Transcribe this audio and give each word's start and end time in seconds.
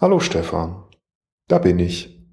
Hallo 0.00 0.18
Stefan, 0.18 0.82
da 1.46 1.58
bin 1.58 1.78
ich. 1.78 2.24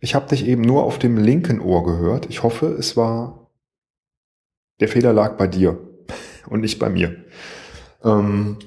Ich 0.00 0.16
habe 0.16 0.26
dich 0.26 0.44
eben 0.44 0.62
nur 0.62 0.82
auf 0.82 0.98
dem 0.98 1.16
linken 1.16 1.60
Ohr 1.60 1.84
gehört. 1.84 2.26
Ich 2.28 2.42
hoffe, 2.42 2.66
es 2.66 2.96
war... 2.96 3.48
Der 4.80 4.88
Fehler 4.88 5.12
lag 5.12 5.36
bei 5.36 5.46
dir 5.46 5.78
und 6.48 6.62
nicht 6.62 6.80
bei 6.80 6.90
mir. 6.90 7.24
Ähm, 8.02 8.58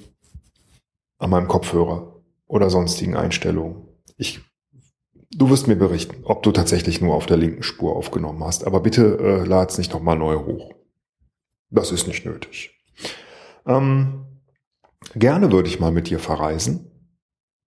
an 1.17 1.29
meinem 1.29 1.49
Kopfhörer 1.49 2.23
oder 2.47 2.69
sonstigen 2.69 3.17
Einstellungen. 3.17 3.89
Ich, 4.15 4.39
du 5.31 5.49
wirst 5.49 5.67
mir 5.67 5.75
berichten, 5.75 6.23
ob 6.23 6.41
du 6.41 6.53
tatsächlich 6.53 7.01
nur 7.01 7.13
auf 7.13 7.25
der 7.25 7.35
linken 7.35 7.63
Spur 7.63 7.93
aufgenommen 7.93 8.41
hast. 8.41 8.65
Aber 8.65 8.79
bitte 8.79 9.17
äh, 9.19 9.43
lad's 9.45 9.77
nicht 9.77 9.91
nochmal 9.91 10.17
neu 10.17 10.45
hoch. 10.45 10.71
Das 11.71 11.91
ist 11.91 12.07
nicht 12.07 12.25
nötig. 12.25 12.73
Ähm, 13.67 14.23
gerne 15.13 15.51
würde 15.51 15.67
ich 15.67 15.81
mal 15.81 15.91
mit 15.91 16.09
dir 16.09 16.19
verreisen. 16.19 16.94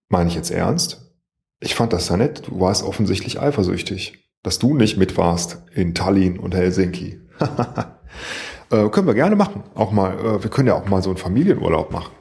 Meine 0.09 0.29
ich 0.29 0.35
jetzt 0.35 0.51
ernst? 0.51 1.13
Ich 1.59 1.75
fand 1.75 1.93
das 1.93 2.09
ja 2.09 2.17
nett. 2.17 2.47
Du 2.47 2.59
warst 2.59 2.83
offensichtlich 2.83 3.39
eifersüchtig, 3.39 4.29
dass 4.41 4.57
du 4.59 4.73
nicht 4.73 4.97
mit 4.97 5.17
warst 5.17 5.63
in 5.73 5.93
Tallinn 5.93 6.39
und 6.39 6.55
Helsinki. 6.55 7.21
äh, 8.71 8.89
können 8.89 9.07
wir 9.07 9.13
gerne 9.13 9.35
machen. 9.35 9.63
Auch 9.75 9.91
mal, 9.91 10.17
äh, 10.19 10.43
wir 10.43 10.49
können 10.49 10.67
ja 10.67 10.75
auch 10.75 10.87
mal 10.87 11.03
so 11.03 11.11
einen 11.11 11.17
Familienurlaub 11.17 11.91
machen. 11.91 12.13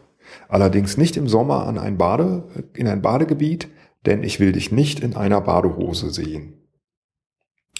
Allerdings 0.48 0.96
nicht 0.96 1.16
im 1.16 1.28
Sommer 1.28 1.66
an 1.66 1.78
ein 1.78 1.96
Bade, 1.96 2.68
in 2.74 2.88
ein 2.88 3.00
Badegebiet, 3.00 3.68
denn 4.06 4.22
ich 4.22 4.38
will 4.38 4.52
dich 4.52 4.70
nicht 4.70 5.00
in 5.00 5.16
einer 5.16 5.40
Badehose 5.40 6.10
sehen. 6.10 6.54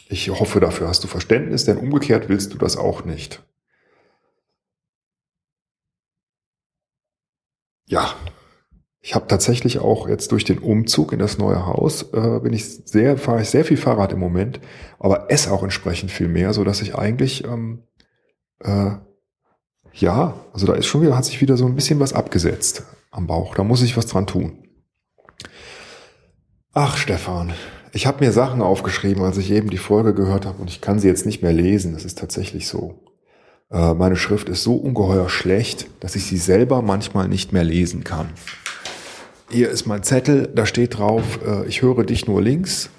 Ich 0.09 0.31
hoffe, 0.31 0.59
dafür 0.61 0.89
hast 0.89 1.05
du 1.05 1.09
Verständnis, 1.09 1.65
denn 1.65 1.77
umgekehrt 1.77 2.31
willst 2.31 2.55
du 2.55 2.59
das 2.59 2.79
auch 2.79 3.05
nicht. 3.05 3.43
Ja, 7.87 8.15
ich 9.09 9.15
habe 9.15 9.27
tatsächlich 9.27 9.79
auch 9.79 10.07
jetzt 10.07 10.33
durch 10.33 10.45
den 10.45 10.59
Umzug 10.59 11.15
in 11.15 11.19
das 11.19 11.39
neue 11.39 11.65
Haus 11.65 12.13
äh, 12.13 12.41
bin 12.41 12.53
ich 12.53 12.67
sehr 12.85 13.17
fahre 13.17 13.41
ich 13.41 13.49
sehr 13.49 13.65
viel 13.65 13.79
Fahrrad 13.79 14.13
im 14.13 14.19
Moment, 14.19 14.61
aber 14.99 15.31
esse 15.31 15.51
auch 15.51 15.63
entsprechend 15.63 16.11
viel 16.11 16.29
mehr, 16.29 16.53
so 16.53 16.63
dass 16.63 16.83
ich 16.83 16.95
eigentlich 16.95 17.43
ähm, 17.45 17.85
äh, 18.61 18.91
ja, 19.95 20.35
also 20.53 20.67
da 20.67 20.75
ist 20.75 20.85
schon 20.85 21.01
wieder 21.01 21.17
hat 21.17 21.25
sich 21.25 21.41
wieder 21.41 21.57
so 21.57 21.65
ein 21.65 21.75
bisschen 21.75 22.01
was 22.01 22.13
abgesetzt 22.13 22.83
am 23.11 23.27
Bauch. 23.27 23.55
Da 23.55 23.65
muss 23.65 23.81
ich 23.81 23.97
was 23.97 24.09
dran 24.09 24.27
tun. 24.27 24.59
Ach 26.75 26.99
Stefan, 26.99 27.55
ich 27.95 28.07
habe 28.07 28.23
mir 28.23 28.33
Sachen 28.33 28.61
aufgeschrieben, 28.61 29.23
als 29.23 29.39
ich 29.39 29.51
eben 29.51 29.71
die 29.71 29.79
Folge 29.79 30.13
gehört 30.13 30.45
habe 30.45 30.61
und 30.61 30.69
ich 30.69 30.83
kann 30.83 30.99
sie 30.99 31.09
jetzt 31.09 31.25
nicht 31.25 31.41
mehr 31.41 31.55
lesen. 31.55 31.95
Das 31.95 32.05
ist 32.05 32.19
tatsächlich 32.19 32.69
so. 32.69 33.01
Äh, 33.71 33.95
meine 33.95 34.17
Schrift 34.17 34.51
ist 34.51 34.65
so 34.65 34.77
ungeheuer 34.77 35.31
schlecht, 35.31 35.87
dass 36.01 36.15
ich 36.15 36.27
sie 36.27 36.37
selber 36.37 36.83
manchmal 36.83 37.27
nicht 37.27 37.55
mehr 37.55 37.65
lesen 37.65 38.05
kann. 38.05 38.29
Hier 39.51 39.71
ist 39.71 39.87
mein 39.87 40.03
Zettel, 40.03 40.51
da 40.55 40.67
steht 40.67 40.99
drauf, 40.99 41.41
äh, 41.43 41.67
ich 41.67 41.81
höre 41.81 42.05
dich 42.05 42.27
nur 42.27 42.43
links. 42.43 42.91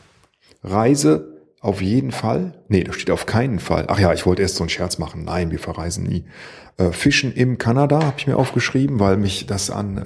Reise 0.64 1.40
auf 1.62 1.80
jeden 1.80 2.12
Fall. 2.12 2.64
Nee, 2.70 2.84
da 2.84 2.92
steht 2.92 3.12
auf 3.12 3.28
keinen 3.28 3.60
Fall. 3.60 3.86
Ach 3.88 4.00
ja, 4.00 4.14
ich 4.14 4.26
wollte 4.26 4.42
erst 4.42 4.56
so 4.56 4.64
einen 4.64 4.70
Scherz 4.70 4.98
machen. 4.98 5.26
Nein, 5.26 5.52
wir 5.52 5.60
verreisen 5.60 6.06
nie. 6.06 6.26
Äh, 6.78 6.92
Fischen 6.92 7.34
im 7.34 7.60
Kanada 7.60 8.02
habe 8.04 8.16
ich 8.18 8.26
mir 8.26 8.38
aufgeschrieben, 8.38 9.00
weil 9.00 9.18
mich 9.18 9.46
das 9.46 9.70
an 9.70 9.98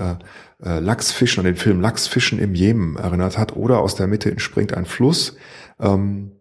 äh, 0.61 0.67
äh, 0.67 0.80
Lachsfischen, 0.80 1.39
an 1.41 1.45
den 1.45 1.55
Film 1.55 1.80
Lachsfischen 1.80 2.39
im 2.39 2.55
Jemen 2.55 2.97
erinnert 2.97 3.38
hat. 3.38 3.55
Oder 3.55 3.80
aus 3.80 3.95
der 3.95 4.07
Mitte 4.07 4.30
entspringt 4.30 4.73
ein 4.73 4.85
Fluss. 4.85 5.38
Ähm, 5.80 6.31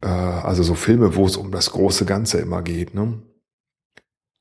äh, 0.00 0.06
also 0.06 0.62
so 0.62 0.76
Filme, 0.76 1.16
wo 1.16 1.26
es 1.26 1.36
um 1.36 1.50
das 1.50 1.72
große 1.72 2.04
Ganze 2.04 2.38
immer 2.38 2.62
geht. 2.62 2.94
Ne? 2.94 3.20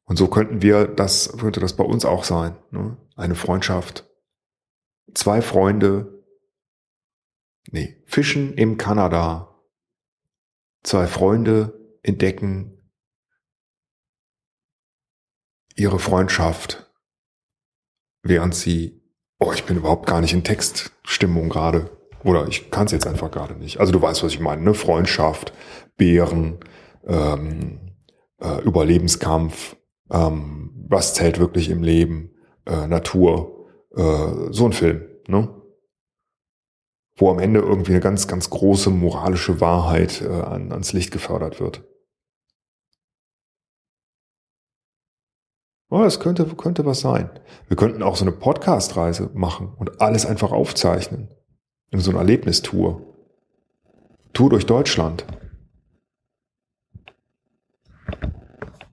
Und 0.05 0.17
so 0.17 0.27
könnten 0.27 0.61
wir 0.61 0.85
das, 0.85 1.35
könnte 1.39 1.61
das 1.61 1.73
bei 1.73 1.83
uns 1.83 2.05
auch 2.05 2.25
sein. 2.25 2.55
Ne? 2.69 2.97
Eine 3.15 3.35
Freundschaft. 3.35 4.05
Zwei 5.13 5.41
Freunde. 5.41 6.23
Nee, 7.71 8.01
Fischen 8.05 8.53
im 8.53 8.77
Kanada. 8.77 9.59
Zwei 10.83 11.07
Freunde 11.07 11.97
entdecken 12.01 12.73
ihre 15.75 15.99
Freundschaft, 15.99 16.91
während 18.21 18.53
sie, 18.53 19.01
oh, 19.39 19.53
ich 19.53 19.63
bin 19.63 19.77
überhaupt 19.77 20.07
gar 20.07 20.21
nicht 20.21 20.33
in 20.33 20.43
Textstimmung 20.43 21.49
gerade. 21.49 21.89
Oder 22.23 22.47
ich 22.47 22.71
kann 22.71 22.85
es 22.85 22.91
jetzt 22.91 23.07
einfach 23.07 23.31
gerade 23.31 23.55
nicht. 23.55 23.79
Also 23.79 23.91
du 23.91 24.01
weißt, 24.01 24.23
was 24.23 24.33
ich 24.33 24.39
meine, 24.39 24.61
ne? 24.61 24.73
Freundschaft, 24.73 25.53
Bären, 25.97 26.59
ähm, 27.05 27.95
äh, 28.39 28.61
Überlebenskampf, 28.61 29.75
ähm, 30.09 30.85
was 30.87 31.13
zählt 31.13 31.39
wirklich 31.39 31.69
im 31.69 31.83
Leben, 31.83 32.31
äh, 32.65 32.87
Natur, 32.87 33.52
äh, 33.95 34.51
so 34.51 34.65
ein 34.65 34.73
Film, 34.73 35.07
ne? 35.27 35.61
Wo 37.15 37.29
am 37.29 37.39
Ende 37.39 37.59
irgendwie 37.59 37.91
eine 37.91 38.01
ganz, 38.01 38.27
ganz 38.27 38.49
große 38.49 38.89
moralische 38.89 39.61
Wahrheit 39.61 40.21
äh, 40.21 40.27
an, 40.27 40.71
ans 40.71 40.93
Licht 40.93 41.11
gefördert 41.11 41.59
wird. 41.59 41.83
Oh, 45.89 46.03
es 46.03 46.19
könnte, 46.19 46.43
könnte 46.55 46.87
was 46.87 47.01
sein. 47.01 47.29
Wir 47.67 47.77
könnten 47.77 48.01
auch 48.01 48.15
so 48.15 48.25
eine 48.25 48.31
Podcast-Reise 48.31 49.29
machen 49.35 49.75
und 49.77 50.01
alles 50.01 50.25
einfach 50.25 50.51
aufzeichnen. 50.51 51.29
In 51.91 51.99
so 51.99 52.09
einer 52.09 52.21
Erlebnistour. 52.21 53.13
Tour 54.33 54.49
durch 54.49 54.65
Deutschland. 54.65 55.27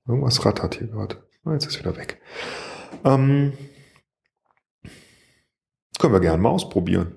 Irgendwas 0.07 0.45
rattert 0.45 0.75
hier 0.75 0.89
gerade. 0.89 1.17
Oh, 1.47 1.53
jetzt 1.53 1.65
ist 1.65 1.79
wieder 1.79 1.97
weg. 1.97 2.21
Ähm, 3.03 3.55
können 6.01 6.15
wir 6.15 6.21
gerne 6.21 6.43
mal 6.43 6.51
ausprobieren. 6.51 7.15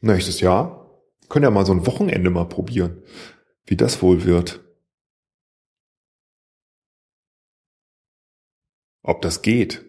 Nächstes 0.00 0.40
Jahr 0.40 0.90
können 1.28 1.44
ja 1.44 1.50
mal 1.50 1.66
so 1.66 1.72
ein 1.72 1.86
Wochenende 1.86 2.30
mal 2.30 2.48
probieren, 2.48 3.02
wie 3.64 3.76
das 3.76 4.02
wohl 4.02 4.24
wird. 4.24 4.62
Ob 9.02 9.22
das 9.22 9.42
geht. 9.42 9.84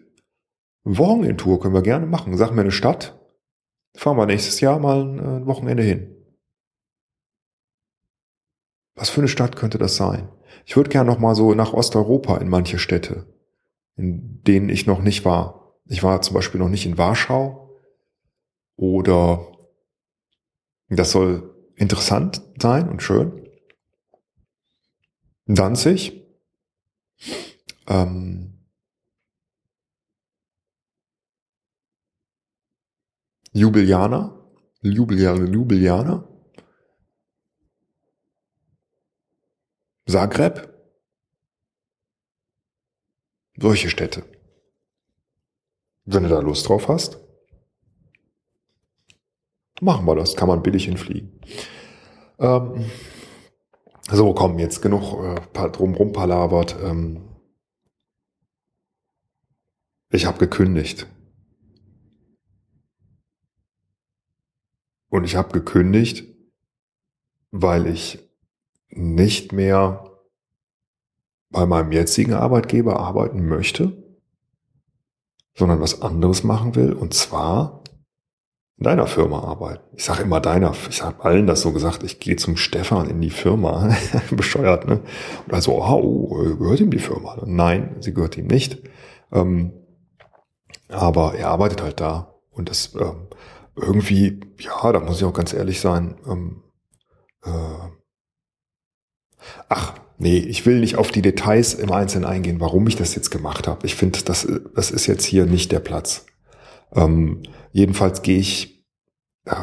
Wochenendtour 0.84 1.60
können 1.60 1.74
wir 1.74 1.82
gerne 1.82 2.06
machen. 2.06 2.36
Sag 2.36 2.52
mir 2.52 2.62
eine 2.62 2.72
Stadt. 2.72 3.18
Fahren 3.96 4.16
wir 4.16 4.26
nächstes 4.26 4.60
Jahr 4.60 4.78
mal 4.78 5.02
ein 5.02 5.46
Wochenende 5.46 5.82
hin. 5.82 6.14
Was 8.94 9.10
für 9.10 9.20
eine 9.20 9.28
Stadt 9.28 9.56
könnte 9.56 9.78
das 9.78 9.96
sein? 9.96 10.28
Ich 10.66 10.76
würde 10.76 10.90
gerne 10.90 11.10
noch 11.10 11.18
mal 11.18 11.34
so 11.34 11.54
nach 11.54 11.72
Osteuropa 11.72 12.38
in 12.38 12.48
manche 12.48 12.78
Städte, 12.78 13.26
in 13.96 14.42
denen 14.44 14.68
ich 14.68 14.86
noch 14.86 15.00
nicht 15.00 15.24
war. 15.24 15.57
Ich 15.88 16.02
war 16.02 16.20
zum 16.20 16.34
Beispiel 16.34 16.60
noch 16.60 16.68
nicht 16.68 16.84
in 16.84 16.98
Warschau 16.98 17.80
oder 18.76 19.50
das 20.88 21.10
soll 21.10 21.54
interessant 21.76 22.42
sein 22.60 22.88
und 22.88 23.02
schön. 23.02 23.48
Danzig. 25.46 26.26
Ähm, 27.86 28.68
Ljubljana. 33.54 34.34
Ljubljana, 34.82 35.44
Ljubljana. 35.44 36.28
Zagreb. 40.06 40.68
Solche 43.56 43.88
Städte. 43.88 44.37
Wenn 46.10 46.22
du 46.22 46.30
da 46.30 46.40
Lust 46.40 46.66
drauf 46.66 46.88
hast, 46.88 47.18
machen 49.82 50.06
wir 50.06 50.14
das. 50.14 50.36
Kann 50.36 50.48
man 50.48 50.62
billig 50.62 50.86
hinfliegen. 50.86 51.38
Ähm, 52.38 52.90
so, 54.10 54.32
komm, 54.32 54.58
jetzt 54.58 54.80
genug 54.80 55.22
äh, 55.22 55.68
drumrum 55.68 56.12
palabert. 56.12 56.76
Ähm, 56.82 57.28
ich 60.08 60.24
habe 60.24 60.38
gekündigt. 60.38 61.06
Und 65.10 65.24
ich 65.24 65.36
habe 65.36 65.52
gekündigt, 65.52 66.24
weil 67.50 67.86
ich 67.86 68.18
nicht 68.88 69.52
mehr 69.52 70.10
bei 71.50 71.66
meinem 71.66 71.92
jetzigen 71.92 72.32
Arbeitgeber 72.32 72.98
arbeiten 72.98 73.46
möchte, 73.46 74.07
sondern 75.58 75.80
was 75.80 76.02
anderes 76.02 76.44
machen 76.44 76.76
will, 76.76 76.92
und 76.92 77.14
zwar 77.14 77.82
in 78.78 78.84
deiner 78.84 79.08
Firma 79.08 79.42
arbeiten. 79.42 79.82
Ich 79.96 80.04
sage 80.04 80.22
immer 80.22 80.40
deiner, 80.40 80.72
ich 80.88 81.02
habe 81.02 81.24
allen 81.24 81.48
das 81.48 81.62
so 81.62 81.72
gesagt, 81.72 82.04
ich 82.04 82.20
gehe 82.20 82.36
zum 82.36 82.56
Stefan 82.56 83.10
in 83.10 83.20
die 83.20 83.30
Firma. 83.30 83.92
Bescheuert, 84.30 84.86
ne? 84.86 85.00
Und 85.46 85.54
also, 85.54 85.82
oh, 85.82 86.28
gehört 86.56 86.78
ihm 86.78 86.90
die 86.90 87.00
Firma? 87.00 87.36
Nein, 87.44 87.96
sie 87.98 88.14
gehört 88.14 88.38
ihm 88.38 88.46
nicht. 88.46 88.80
Ähm, 89.32 89.72
aber 90.88 91.34
er 91.34 91.48
arbeitet 91.48 91.82
halt 91.82 92.00
da. 92.00 92.34
Und 92.50 92.70
das 92.70 92.94
ähm, 92.94 93.26
irgendwie, 93.74 94.40
ja, 94.60 94.92
da 94.92 95.00
muss 95.00 95.18
ich 95.18 95.24
auch 95.24 95.32
ganz 95.32 95.52
ehrlich 95.52 95.80
sein, 95.80 96.16
ähm, 96.26 96.62
äh, 97.44 97.50
ach, 99.68 99.94
nee, 100.18 100.38
ich 100.38 100.66
will 100.66 100.80
nicht 100.80 100.96
auf 100.96 101.10
die 101.10 101.22
Details 101.22 101.74
im 101.74 101.92
Einzelnen 101.92 102.24
eingehen, 102.24 102.60
warum 102.60 102.86
ich 102.86 102.96
das 102.96 103.14
jetzt 103.14 103.30
gemacht 103.30 103.66
habe. 103.66 103.86
Ich 103.86 103.94
finde, 103.94 104.20
das, 104.24 104.46
das 104.74 104.90
ist 104.90 105.06
jetzt 105.06 105.24
hier 105.24 105.46
nicht 105.46 105.72
der 105.72 105.80
Platz. 105.80 106.26
Ähm, 106.94 107.42
jedenfalls 107.72 108.22
gehe 108.22 108.38
ich, 108.38 108.84
äh, 109.44 109.54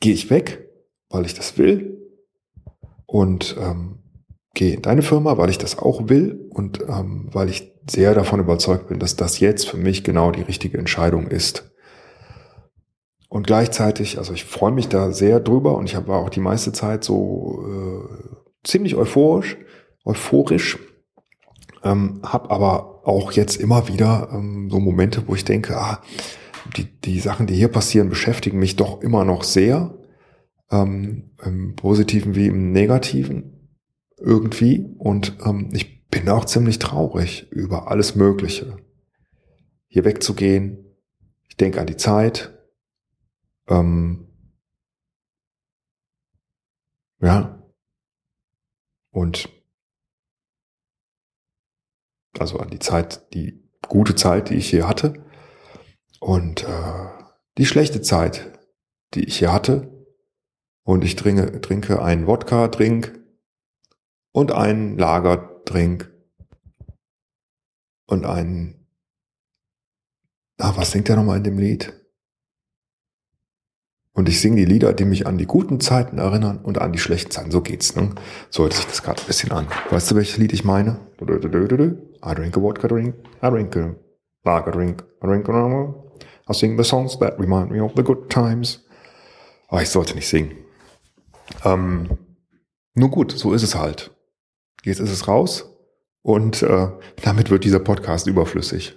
gehe 0.00 0.14
ich 0.14 0.30
weg, 0.30 0.68
weil 1.10 1.26
ich 1.26 1.34
das 1.34 1.58
will 1.58 1.98
und 3.06 3.56
ähm, 3.60 3.98
gehe 4.54 4.74
in 4.74 4.82
deine 4.82 5.02
Firma, 5.02 5.36
weil 5.36 5.50
ich 5.50 5.58
das 5.58 5.78
auch 5.78 6.08
will 6.08 6.48
und 6.50 6.80
ähm, 6.88 7.28
weil 7.32 7.50
ich 7.50 7.72
sehr 7.90 8.14
davon 8.14 8.40
überzeugt 8.40 8.88
bin, 8.88 8.98
dass 8.98 9.16
das 9.16 9.40
jetzt 9.40 9.68
für 9.68 9.76
mich 9.76 10.04
genau 10.04 10.30
die 10.30 10.42
richtige 10.42 10.78
Entscheidung 10.78 11.26
ist. 11.26 11.70
Und 13.28 13.46
gleichzeitig, 13.46 14.18
also 14.18 14.32
ich 14.32 14.44
freue 14.44 14.72
mich 14.72 14.88
da 14.88 15.10
sehr 15.10 15.40
drüber 15.40 15.76
und 15.76 15.86
ich 15.86 15.96
war 16.06 16.20
auch 16.20 16.30
die 16.30 16.40
meiste 16.40 16.72
Zeit 16.72 17.02
so 17.02 17.64
äh, 17.68 18.34
ziemlich 18.64 18.96
euphorisch, 18.96 19.56
euphorisch, 20.04 20.78
ähm, 21.82 22.20
habe 22.22 22.50
aber 22.50 23.06
auch 23.06 23.32
jetzt 23.32 23.56
immer 23.56 23.88
wieder 23.88 24.30
ähm, 24.32 24.70
so 24.70 24.80
Momente, 24.80 25.24
wo 25.26 25.34
ich 25.34 25.44
denke, 25.44 25.76
ah, 25.76 26.02
die, 26.76 26.84
die 26.84 27.20
Sachen, 27.20 27.46
die 27.46 27.54
hier 27.54 27.68
passieren, 27.68 28.08
beschäftigen 28.08 28.58
mich 28.58 28.76
doch 28.76 29.02
immer 29.02 29.24
noch 29.24 29.44
sehr, 29.44 29.94
ähm, 30.70 31.30
im 31.44 31.76
Positiven 31.76 32.34
wie 32.34 32.46
im 32.46 32.72
Negativen 32.72 33.70
irgendwie. 34.18 34.86
Und 34.98 35.36
ähm, 35.44 35.68
ich 35.72 36.08
bin 36.08 36.28
auch 36.28 36.44
ziemlich 36.44 36.78
traurig 36.78 37.50
über 37.50 37.88
alles 37.90 38.14
Mögliche. 38.14 38.78
Hier 39.88 40.04
wegzugehen. 40.04 40.78
Ich 41.48 41.56
denke 41.56 41.80
an 41.80 41.86
die 41.86 41.96
Zeit, 41.96 42.52
ähm, 43.68 44.28
ja. 47.20 47.63
Und 49.14 49.48
also 52.36 52.58
an 52.58 52.68
die 52.68 52.80
Zeit, 52.80 53.32
die 53.32 53.62
gute 53.88 54.16
Zeit, 54.16 54.50
die 54.50 54.56
ich 54.56 54.68
hier 54.68 54.88
hatte 54.88 55.24
und 56.18 56.64
äh, 56.64 57.08
die 57.56 57.64
schlechte 57.64 58.02
Zeit, 58.02 58.58
die 59.14 59.22
ich 59.24 59.38
hier 59.38 59.52
hatte. 59.52 60.04
Und 60.82 61.04
ich 61.04 61.14
trinke, 61.14 61.60
trinke 61.60 62.02
einen 62.02 62.26
Wodka-Drink 62.26 63.20
und 64.32 64.50
einen 64.50 64.98
Lagerdrink 64.98 66.12
und 68.06 68.26
einen, 68.26 68.88
ah, 70.58 70.76
was 70.76 70.90
singt 70.90 71.08
er 71.08 71.16
nochmal 71.16 71.38
in 71.38 71.44
dem 71.44 71.58
Lied? 71.58 72.03
Und 74.14 74.28
ich 74.28 74.40
singe 74.40 74.56
die 74.56 74.64
Lieder, 74.64 74.92
die 74.92 75.04
mich 75.04 75.26
an 75.26 75.38
die 75.38 75.46
guten 75.46 75.80
Zeiten 75.80 76.18
erinnern 76.18 76.58
und 76.58 76.80
an 76.80 76.92
die 76.92 77.00
schlechten 77.00 77.32
Zeiten. 77.32 77.50
So 77.50 77.60
geht's, 77.60 77.96
ne? 77.96 78.10
So 78.48 78.62
hört 78.62 78.72
sich 78.72 78.86
das 78.86 79.02
gerade 79.02 79.20
ein 79.20 79.26
bisschen 79.26 79.50
an. 79.50 79.66
Weißt 79.90 80.10
du, 80.10 80.14
welches 80.14 80.36
Lied 80.36 80.52
ich 80.52 80.64
meine? 80.64 81.00
I 81.20 82.34
drink 82.34 82.56
a 82.56 82.60
vodka 82.60 82.86
drink, 82.86 83.14
I 83.42 83.50
drink 83.50 83.76
a 83.76 83.94
lager 84.44 84.70
drink, 84.70 85.04
I 85.22 85.26
drink 85.26 85.48
a 85.48 85.94
I 86.48 86.52
sing 86.52 86.76
the 86.76 86.84
songs 86.84 87.18
that 87.18 87.38
remind 87.40 87.70
me 87.70 87.82
of 87.82 87.92
the 87.96 88.04
good 88.04 88.30
times. 88.30 88.84
Aber 89.68 89.82
ich 89.82 89.90
sollte 89.90 90.14
nicht 90.14 90.28
singen. 90.28 90.58
Ähm, 91.64 92.16
nur 92.94 93.10
gut, 93.10 93.32
so 93.32 93.52
ist 93.52 93.64
es 93.64 93.74
halt. 93.74 94.14
Jetzt 94.84 95.00
ist 95.00 95.10
es 95.10 95.26
raus 95.26 95.74
und 96.22 96.62
äh, 96.62 96.88
damit 97.22 97.50
wird 97.50 97.64
dieser 97.64 97.80
Podcast 97.80 98.28
überflüssig. 98.28 98.96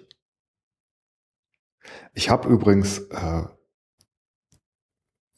Ich 2.14 2.30
habe 2.30 2.50
übrigens 2.50 3.00
äh, 3.10 3.44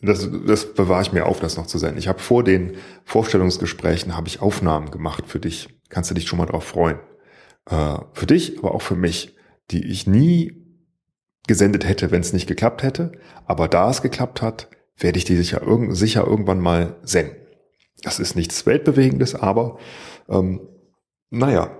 das, 0.01 0.29
das 0.45 0.73
bewahre 0.73 1.01
ich 1.01 1.11
mir 1.11 1.25
auf, 1.25 1.39
das 1.39 1.57
noch 1.57 1.67
zu 1.67 1.77
senden. 1.77 1.97
Ich 1.97 2.07
habe 2.07 2.19
vor 2.19 2.43
den 2.43 2.77
Vorstellungsgesprächen 3.03 4.15
habe 4.15 4.27
ich 4.27 4.41
Aufnahmen 4.41 4.91
gemacht 4.91 5.25
für 5.27 5.39
dich. 5.39 5.69
Kannst 5.89 6.09
du 6.09 6.15
dich 6.15 6.27
schon 6.27 6.39
mal 6.39 6.45
drauf 6.45 6.63
freuen? 6.63 6.99
Äh, 7.65 7.97
für 8.13 8.25
dich, 8.25 8.59
aber 8.59 8.73
auch 8.73 8.81
für 8.81 8.95
mich, 8.95 9.35
die 9.71 9.85
ich 9.85 10.07
nie 10.07 10.55
gesendet 11.47 11.87
hätte, 11.87 12.11
wenn 12.11 12.21
es 12.21 12.31
nicht 12.31 12.47
geklappt 12.47 12.83
hätte. 12.83 13.11
Aber 13.45 13.67
da 13.67 13.89
es 13.89 14.01
geklappt 14.01 14.41
hat, 14.41 14.69
werde 14.97 15.17
ich 15.17 15.25
die 15.25 15.35
sicher, 15.35 15.61
irg 15.63 15.95
sicher 15.95 16.25
irgendwann 16.25 16.59
mal 16.59 16.97
senden. 17.03 17.35
Das 18.01 18.19
ist 18.19 18.35
nichts 18.35 18.65
Weltbewegendes, 18.65 19.35
aber 19.35 19.77
ähm, 20.29 20.61
naja, 21.29 21.77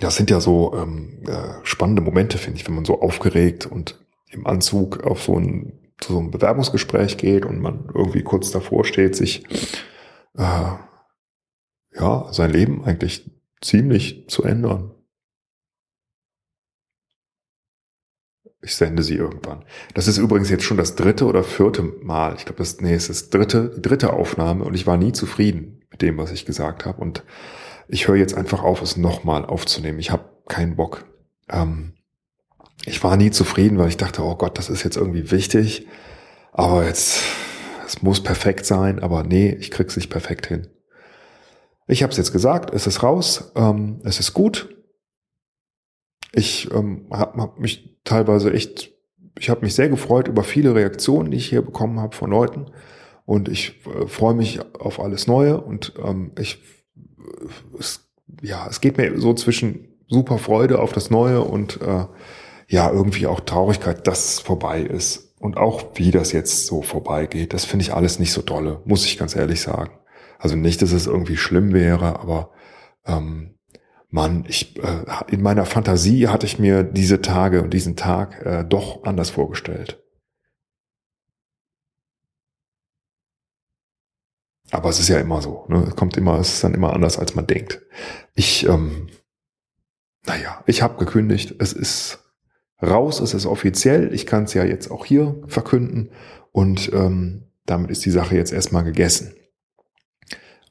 das 0.00 0.16
sind 0.16 0.30
ja 0.30 0.40
so 0.40 0.74
ähm, 0.74 1.22
äh, 1.26 1.64
spannende 1.64 2.02
Momente, 2.02 2.36
finde 2.38 2.58
ich, 2.58 2.66
wenn 2.66 2.74
man 2.74 2.84
so 2.84 3.00
aufgeregt 3.00 3.66
und 3.66 4.04
im 4.30 4.46
Anzug 4.46 5.04
auf 5.04 5.22
so 5.22 5.38
ein 5.38 5.89
zu 6.00 6.14
so 6.14 6.18
einem 6.18 6.30
Bewerbungsgespräch 6.30 7.16
geht 7.16 7.44
und 7.44 7.60
man 7.60 7.88
irgendwie 7.94 8.22
kurz 8.22 8.50
davor 8.50 8.84
steht, 8.84 9.16
sich 9.16 9.44
äh, 10.36 10.72
ja 11.94 12.32
sein 12.32 12.50
Leben 12.50 12.84
eigentlich 12.84 13.30
ziemlich 13.60 14.28
zu 14.28 14.42
ändern. 14.42 14.94
Ich 18.62 18.76
sende 18.76 19.02
sie 19.02 19.14
irgendwann. 19.14 19.64
Das 19.94 20.06
ist 20.06 20.18
übrigens 20.18 20.50
jetzt 20.50 20.64
schon 20.64 20.76
das 20.76 20.94
dritte 20.94 21.24
oder 21.24 21.42
vierte 21.42 21.82
Mal. 21.82 22.34
Ich 22.36 22.44
glaube, 22.44 22.58
das 22.58 22.80
nee, 22.80 22.92
es 22.92 23.08
ist 23.08 23.32
dritte, 23.32 23.70
dritte 23.70 24.12
Aufnahme 24.12 24.64
und 24.64 24.74
ich 24.74 24.86
war 24.86 24.98
nie 24.98 25.12
zufrieden 25.12 25.82
mit 25.90 26.02
dem, 26.02 26.18
was 26.18 26.30
ich 26.30 26.44
gesagt 26.44 26.84
habe. 26.84 27.00
Und 27.00 27.24
ich 27.88 28.06
höre 28.06 28.16
jetzt 28.16 28.34
einfach 28.34 28.62
auf, 28.62 28.82
es 28.82 28.98
nochmal 28.98 29.46
aufzunehmen. 29.46 29.98
Ich 29.98 30.10
habe 30.10 30.30
keinen 30.46 30.76
Bock. 30.76 31.06
Ähm, 31.48 31.94
ich 32.86 33.02
war 33.04 33.16
nie 33.16 33.30
zufrieden, 33.30 33.78
weil 33.78 33.88
ich 33.88 33.96
dachte, 33.96 34.22
oh 34.22 34.36
Gott, 34.36 34.58
das 34.58 34.70
ist 34.70 34.84
jetzt 34.84 34.96
irgendwie 34.96 35.30
wichtig. 35.30 35.86
Aber 36.52 36.86
jetzt, 36.86 37.22
es 37.86 38.02
muss 38.02 38.22
perfekt 38.22 38.66
sein, 38.66 39.00
aber 39.00 39.22
nee, 39.22 39.50
ich 39.50 39.70
krieg's 39.70 39.96
nicht 39.96 40.10
perfekt 40.10 40.46
hin. 40.46 40.68
Ich 41.86 42.02
habe 42.02 42.10
es 42.10 42.16
jetzt 42.16 42.32
gesagt, 42.32 42.72
es 42.72 42.86
ist 42.86 43.02
raus, 43.02 43.52
ähm, 43.56 44.00
es 44.04 44.20
ist 44.20 44.32
gut. 44.32 44.74
Ich 46.32 46.70
ähm, 46.72 47.06
habe 47.10 47.40
hab 47.40 47.58
mich 47.58 48.00
teilweise 48.04 48.52
echt, 48.52 48.92
ich 49.38 49.50
habe 49.50 49.62
mich 49.62 49.74
sehr 49.74 49.88
gefreut 49.88 50.28
über 50.28 50.44
viele 50.44 50.74
Reaktionen, 50.74 51.30
die 51.30 51.36
ich 51.36 51.48
hier 51.48 51.62
bekommen 51.62 51.98
habe 51.98 52.14
von 52.14 52.30
Leuten. 52.30 52.66
Und 53.26 53.48
ich 53.48 53.80
äh, 53.86 54.06
freue 54.06 54.34
mich 54.34 54.60
auf 54.74 55.00
alles 55.00 55.26
Neue 55.26 55.60
und 55.60 55.92
ähm, 56.04 56.32
ich, 56.38 56.62
es, 57.78 58.08
ja, 58.42 58.66
es 58.68 58.80
geht 58.80 58.96
mir 58.96 59.18
so 59.20 59.34
zwischen 59.34 59.88
super 60.08 60.38
Freude 60.38 60.80
auf 60.80 60.92
das 60.92 61.10
Neue 61.10 61.42
und 61.42 61.80
äh, 61.80 62.06
ja, 62.70 62.88
irgendwie 62.88 63.26
auch 63.26 63.40
Traurigkeit, 63.40 64.06
dass 64.06 64.34
es 64.34 64.40
vorbei 64.40 64.80
ist. 64.80 65.34
Und 65.40 65.56
auch 65.56 65.90
wie 65.94 66.12
das 66.12 66.30
jetzt 66.30 66.66
so 66.66 66.82
vorbeigeht, 66.82 67.52
das 67.52 67.64
finde 67.64 67.82
ich 67.82 67.92
alles 67.92 68.20
nicht 68.20 68.32
so 68.32 68.42
dolle, 68.42 68.80
muss 68.84 69.04
ich 69.06 69.18
ganz 69.18 69.34
ehrlich 69.34 69.60
sagen. 69.60 69.98
Also 70.38 70.54
nicht, 70.54 70.80
dass 70.80 70.92
es 70.92 71.06
irgendwie 71.06 71.36
schlimm 71.36 71.72
wäre, 71.72 72.20
aber 72.20 72.52
ähm, 73.06 73.56
Mann, 74.08 74.44
ich 74.48 74.78
äh, 74.78 75.04
in 75.28 75.42
meiner 75.42 75.66
Fantasie 75.66 76.28
hatte 76.28 76.46
ich 76.46 76.60
mir 76.60 76.84
diese 76.84 77.20
Tage 77.20 77.62
und 77.62 77.74
diesen 77.74 77.96
Tag 77.96 78.40
äh, 78.46 78.64
doch 78.64 79.02
anders 79.02 79.30
vorgestellt. 79.30 80.00
Aber 84.70 84.90
es 84.90 85.00
ist 85.00 85.08
ja 85.08 85.18
immer 85.18 85.42
so. 85.42 85.66
Ne? 85.68 85.86
Es 85.88 85.96
kommt 85.96 86.16
immer, 86.16 86.38
es 86.38 86.54
ist 86.54 86.64
dann 86.64 86.74
immer 86.74 86.92
anders, 86.92 87.18
als 87.18 87.34
man 87.34 87.48
denkt. 87.48 87.82
Ich, 88.34 88.64
ähm, 88.66 89.08
naja, 90.24 90.62
ich 90.66 90.82
habe 90.82 91.04
gekündigt. 91.04 91.56
Es 91.58 91.72
ist 91.72 92.19
raus, 92.82 93.20
es 93.20 93.34
ist 93.34 93.46
offiziell. 93.46 94.12
Ich 94.14 94.26
kann 94.26 94.44
es 94.44 94.54
ja 94.54 94.64
jetzt 94.64 94.90
auch 94.90 95.04
hier 95.04 95.42
verkünden 95.46 96.10
und 96.52 96.90
ähm, 96.92 97.44
damit 97.66 97.90
ist 97.90 98.04
die 98.04 98.10
Sache 98.10 98.36
jetzt 98.36 98.52
erstmal 98.52 98.84
gegessen. 98.84 99.34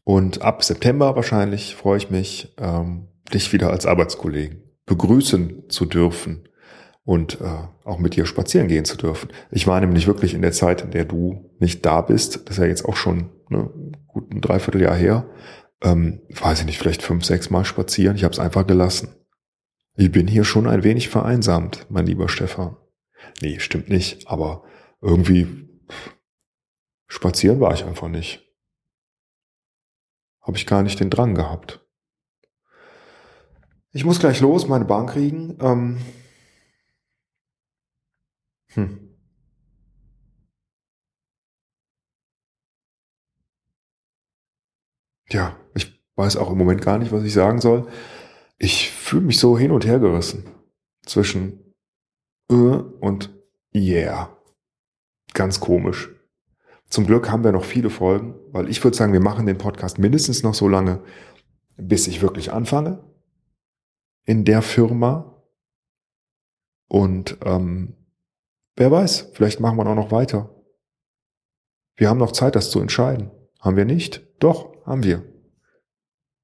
Und 0.04 0.42
ab 0.42 0.63
September 0.63 1.16
wahrscheinlich 1.16 1.75
freue 1.75 1.98
ich 1.98 2.10
mich, 2.10 2.56
ähm, 2.58 3.08
dich 3.34 3.54
wieder 3.54 3.70
als 3.70 3.86
Arbeitskollegen 3.86 4.63
begrüßen 4.86 5.70
zu 5.70 5.86
dürfen 5.86 6.50
und 7.04 7.39
äh, 7.42 7.46
auch 7.86 8.00
mit 8.00 8.16
dir 8.16 8.25
spazieren 8.25 8.68
gehen 8.68 8.86
zu 8.86 8.98
dürfen. 8.98 9.30
Ich 9.51 9.68
war 9.68 9.80
nämlich 9.80 10.08
wirklich 10.08 10.34
in 10.34 10.42
der 10.42 10.51
Zeit, 10.51 10.82
in 10.82 10.92
der 10.92 11.06
du 11.06 11.51
nicht 11.60 11.86
da 11.86 12.01
bist, 12.01 12.48
das 12.50 12.58
ist 12.58 12.62
ja 12.62 12.68
jetzt 12.68 12.86
auch 12.86 12.96
schon 12.96 13.30
ne, 13.50 13.70
gut 14.08 14.32
ein 14.34 14.42
Dreivierteljahr 14.42 14.96
her, 14.96 15.25
ähm, 15.82 16.22
weiß 16.30 16.62
ich 16.62 16.66
nicht, 16.66 16.80
vielleicht 16.80 17.04
fünf, 17.04 17.24
sechs 17.24 17.50
Mal 17.50 17.66
spazieren. 17.66 18.16
Ich 18.16 18.24
habe 18.24 18.34
es 18.34 18.39
einfach 18.39 18.68
gelassen. 18.68 19.10
Ich 20.00 20.13
bin 20.13 20.29
hier 20.29 20.46
schon 20.46 20.65
ein 20.65 20.86
wenig 20.86 21.10
vereinsamt, 21.10 21.86
mein 21.89 22.06
lieber 22.06 22.29
Stefan. 22.29 22.77
Nee, 23.41 23.60
stimmt 23.60 23.89
nicht, 23.89 24.29
aber 24.29 24.63
irgendwie 25.01 25.68
spazieren 27.08 27.60
war 27.60 27.74
ich 27.74 27.84
einfach 27.84 28.08
nicht. 28.08 28.50
Habe 30.39 30.56
ich 30.56 30.65
gar 30.65 30.84
nicht 30.84 31.01
den 31.01 31.10
Drang 31.10 31.36
gehabt. 31.36 31.86
Ich 33.91 34.06
muss 34.06 34.22
gleich 34.22 34.39
los, 34.39 34.70
meine 34.70 34.86
Bahn 34.86 35.06
kriegen. 35.06 35.58
Ähm 35.60 36.00
hm. 38.68 39.18
Ja, 45.29 45.60
ich 45.75 46.01
weiß 46.15 46.38
auch 46.38 46.50
im 46.51 46.58
Moment 46.58 46.82
gar 46.82 46.98
nicht, 47.00 47.12
was 47.12 47.25
ich 47.25 47.34
sagen 47.34 47.60
soll 47.60 47.91
ich 48.60 48.92
fühle 48.92 49.25
mich 49.25 49.39
so 49.39 49.58
hin 49.58 49.72
und 49.72 49.86
her 49.86 50.00
gerissen 50.00 50.44
zwischen 51.06 51.74
äh 52.51 52.54
und 52.54 53.34
yeah. 53.74 54.38
Ganz 55.34 55.60
komisch. 55.60 56.10
Zum 56.89 57.06
Glück 57.06 57.30
haben 57.30 57.44
wir 57.44 57.51
noch 57.51 57.63
viele 57.63 57.89
Folgen, 57.89 58.36
weil 58.51 58.70
ich 58.70 58.84
würde 58.84 58.98
sagen, 58.98 59.13
wir 59.13 59.22
machen 59.22 59.46
den 59.46 59.58
Podcast 59.58 59.98
mindestens 59.98 60.44
noch 60.44 60.54
so 60.54 60.68
lange, 60.68 61.01
bis 61.78 62.08
ich 62.08 62.22
wirklich 62.22 62.51
anfange 62.51 63.04
in 64.25 64.44
der 64.44 64.62
Firma. 64.62 65.44
Und 66.88 67.38
ähm, 67.46 67.96
wer 68.75 68.92
weiß, 68.92 69.32
vielleicht 69.34 69.60
machen 69.60 69.78
wir 69.78 69.86
auch 69.86 69.96
noch 69.96 70.12
weiter. 70.12 70.50
Wir 71.96 72.10
haben 72.10 72.18
noch 72.18 72.32
Zeit, 72.32 72.56
das 72.56 72.72
zu 72.72 72.80
entscheiden. 72.80 73.32
Haben 73.60 73.78
wir 73.78 73.86
nicht? 73.86 74.28
Doch, 74.39 74.74
haben 74.86 75.04
wir. 75.04 75.24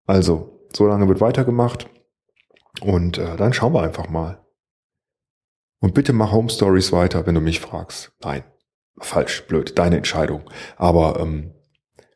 Also, 0.05 0.67
so 0.71 0.85
lange 0.85 1.07
wird 1.07 1.21
weitergemacht 1.21 1.89
und 2.81 3.17
äh, 3.17 3.35
dann 3.37 3.53
schauen 3.53 3.73
wir 3.73 3.81
einfach 3.81 4.09
mal. 4.09 4.45
Und 5.79 5.93
bitte 5.93 6.13
mach 6.13 6.31
Home 6.31 6.49
Stories 6.49 6.91
weiter, 6.91 7.25
wenn 7.25 7.35
du 7.35 7.41
mich 7.41 7.59
fragst. 7.59 8.13
Nein, 8.23 8.43
falsch, 8.99 9.45
blöd, 9.47 9.77
deine 9.77 9.97
Entscheidung. 9.97 10.49
Aber 10.77 11.19
ähm, 11.19 11.53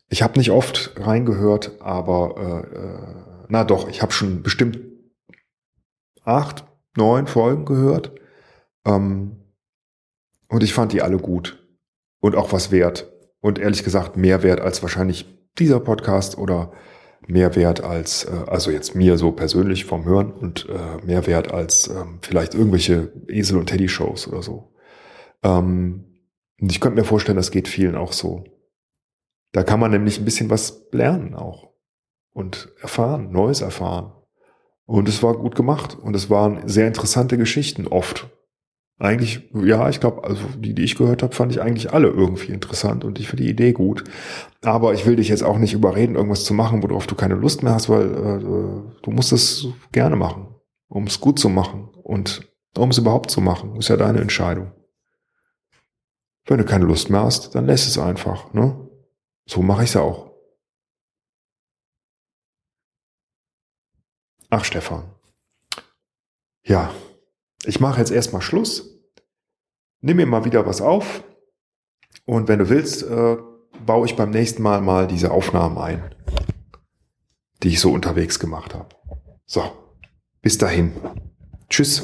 ich 0.07 0.21
habe 0.21 0.39
nicht 0.39 0.51
oft 0.51 0.93
reingehört, 0.97 1.79
aber 1.81 2.35
äh, 2.37 2.77
äh, 2.77 3.45
na 3.47 3.63
doch, 3.63 3.87
ich 3.87 4.01
habe 4.01 4.11
schon 4.11 4.41
bestimmt 4.41 4.79
acht, 6.23 6.65
neun 6.95 7.27
Folgen 7.27 7.65
gehört. 7.65 8.11
Ähm, 8.85 9.35
und 10.47 10.63
ich 10.63 10.73
fand 10.73 10.93
die 10.93 11.01
alle 11.01 11.17
gut 11.17 11.63
und 12.21 12.35
auch 12.35 12.51
was 12.51 12.71
wert. 12.71 13.11
Und 13.39 13.59
ehrlich 13.59 13.83
gesagt, 13.83 14.17
mehr 14.17 14.43
wert 14.43 14.59
als 14.59 14.81
wahrscheinlich 14.81 15.25
dieser 15.57 15.79
Podcast 15.79 16.37
oder 16.37 16.71
mehr 17.29 17.55
wert 17.55 17.83
als, 17.83 18.25
äh, 18.25 18.43
also 18.47 18.71
jetzt 18.71 18.95
mir 18.95 19.17
so 19.17 19.31
persönlich 19.31 19.85
vom 19.85 20.03
Hören 20.05 20.31
und 20.31 20.67
äh, 20.67 21.05
mehr 21.05 21.27
wert 21.27 21.51
als 21.51 21.87
ähm, 21.87 22.19
vielleicht 22.21 22.55
irgendwelche 22.55 23.13
Esel- 23.27 23.59
und 23.59 23.67
Teddy-Shows 23.67 24.27
oder 24.27 24.41
so. 24.41 24.73
Ähm, 25.43 26.05
und 26.59 26.71
ich 26.71 26.81
könnte 26.81 26.99
mir 26.99 27.05
vorstellen, 27.05 27.37
das 27.37 27.51
geht 27.51 27.67
vielen 27.67 27.95
auch 27.95 28.13
so. 28.13 28.43
Da 29.51 29.63
kann 29.63 29.79
man 29.79 29.91
nämlich 29.91 30.19
ein 30.19 30.25
bisschen 30.25 30.49
was 30.49 30.87
lernen 30.91 31.35
auch 31.35 31.69
und 32.33 32.69
erfahren, 32.81 33.31
Neues 33.31 33.61
erfahren. 33.61 34.11
Und 34.85 35.07
es 35.07 35.21
war 35.21 35.37
gut 35.37 35.55
gemacht 35.55 35.97
und 35.99 36.15
es 36.15 36.29
waren 36.29 36.67
sehr 36.67 36.87
interessante 36.87 37.37
Geschichten 37.37 37.87
oft. 37.87 38.27
Eigentlich, 39.01 39.49
ja, 39.53 39.87
ich 39.87 40.01
glaube, 40.01 40.25
also 40.25 40.43
die, 40.57 40.73
die 40.73 40.83
ich 40.83 40.97
gehört 40.97 41.23
habe, 41.23 41.33
fand 41.33 41.53
ich 41.53 41.61
eigentlich 41.61 41.93
alle 41.93 42.09
irgendwie 42.09 42.51
interessant 42.51 43.05
und 43.05 43.17
ich 43.17 43.29
finde 43.29 43.43
die 43.43 43.49
Idee 43.49 43.71
gut. 43.71 44.03
Aber 44.61 44.93
ich 44.93 45.05
will 45.05 45.15
dich 45.15 45.29
jetzt 45.29 45.41
auch 45.41 45.57
nicht 45.57 45.73
überreden, 45.73 46.15
irgendwas 46.15 46.43
zu 46.43 46.53
machen, 46.53 46.83
worauf 46.83 47.07
du 47.07 47.15
keine 47.15 47.35
Lust 47.35 47.63
mehr 47.63 47.73
hast, 47.73 47.87
weil 47.87 48.11
äh, 48.11 49.01
du 49.01 49.11
musst 49.11 49.31
es 49.31 49.67
gerne 49.93 50.17
machen, 50.17 50.53
um 50.89 51.05
es 51.05 51.21
gut 51.21 51.39
zu 51.39 51.47
machen 51.47 51.87
und 52.03 52.51
um 52.77 52.89
es 52.89 52.97
überhaupt 52.97 53.31
zu 53.31 53.39
machen. 53.39 53.77
Ist 53.77 53.87
ja 53.87 53.95
deine 53.95 54.19
Entscheidung. 54.19 54.73
Wenn 56.45 56.57
du 56.57 56.65
keine 56.65 56.83
Lust 56.83 57.09
mehr 57.09 57.23
hast, 57.23 57.55
dann 57.55 57.67
lässt 57.67 57.87
es 57.87 57.97
einfach. 57.97 58.53
Ne? 58.53 58.85
So 59.45 59.61
mache 59.61 59.83
ich 59.83 59.91
es 59.91 59.95
auch. 59.95 60.29
Ach, 64.49 64.65
Stefan. 64.65 65.05
Ja, 66.63 66.91
ich 67.69 67.79
mache 67.79 67.99
jetzt 67.99 68.11
erstmal 68.11 68.41
Schluss. 68.41 68.99
Nimm 70.01 70.17
mir 70.17 70.25
mal 70.25 70.43
wieder 70.43 70.65
was 70.65 70.81
auf. 70.81 71.23
Und 72.25 72.47
wenn 72.47 72.59
du 72.59 72.69
willst, 72.69 73.03
äh, 73.03 73.37
baue 73.85 74.07
ich 74.07 74.15
beim 74.15 74.31
nächsten 74.31 74.63
Mal 74.63 74.81
mal 74.81 75.07
diese 75.07 75.29
Aufnahmen 75.31 75.77
ein, 75.77 76.15
die 77.61 77.69
ich 77.69 77.79
so 77.79 77.91
unterwegs 77.91 78.39
gemacht 78.39 78.73
habe. 78.73 78.89
So, 79.45 79.63
bis 80.41 80.57
dahin. 80.57 80.93
Tschüss. 81.69 82.01